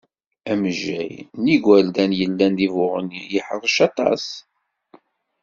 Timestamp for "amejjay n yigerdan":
0.51-2.11